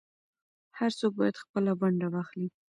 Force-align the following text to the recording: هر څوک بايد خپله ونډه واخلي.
هر 0.77 0.91
څوک 0.99 1.11
بايد 1.19 1.35
خپله 1.43 1.71
ونډه 1.79 2.07
واخلي. 2.13 2.47